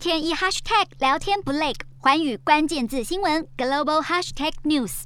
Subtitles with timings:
[0.00, 5.02] 天一 hashtag 聊天不累，寰宇关键字新闻 global hashtag news。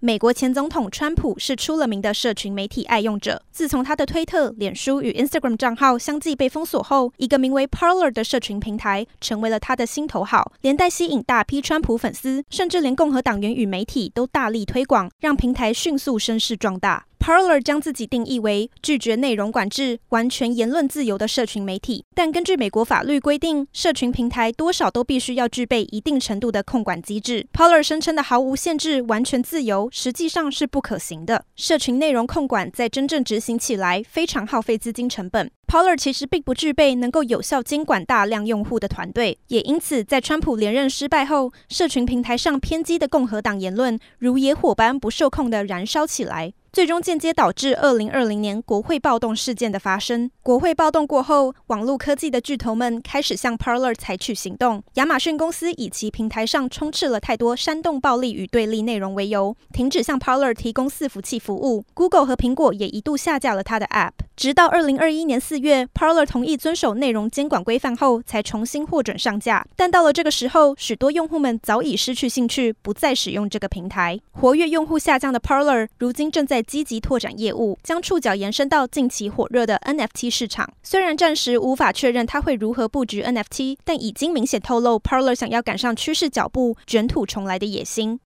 [0.00, 3.42] 美国前总统川普是出了名的社群媒体爱用者。
[3.50, 17.04] 自从他的推特、脸书与 Instagram 账号相继被封锁后，一个名为 Parler 的社群平台成为了他的心头好，连带吸引大批川普粉丝，甚至连共和党员与媒体都大力推广，让平台迅速声势壮大。
[17.20, 27.46] Parler 将自己定义为拒绝内容管制、完全言论自由的社群媒体，但根据美国法律规定，社群平台多少都必须要具备一定程度的控管机制。
[27.52, 31.44] Parler 声称的毫无限制、完全自由，实际上是不可行的。
[31.54, 35.50] 社群内容控管在真正执行起来非常耗费资金成本。
[35.68, 46.54] Parler 其实并不具备能够有效监管大量用户的团队，也因此在川普连任失败后，社群平台上偏激的共和党言论如野火般不受控地燃烧起来。
[46.72, 50.30] 最终间接导致二零二零年国会暴动事件的发生。
[50.40, 54.80] 国会暴动过后，网络科技的巨头们开始向 Parler 采取行动。
[54.94, 61.84] 亚马逊公司以其平台上充斥了太多煽动暴力与对立内容为由，停止向 Parler 提供伺服器服务。
[61.92, 64.12] Google 和苹果也一度下架了它的 App。
[64.40, 69.66] 直到二零二一年四月，Parler 同意遵守内容监管规范后，才重新获准上架。
[69.76, 74.18] 但到了这个时候，许多用户们早已失去兴趣，不再使用这个平台。
[74.30, 80.72] 活跃用户下降的 Parler，如今正在积极拓展业务，将触角延伸到近期火热的 NFT 市场。
[80.82, 88.18] 虽然暂时无法确认它会如何布局 NFT，但已经明显透露 Parler 想要赶上趋势脚步、卷土重来的野心。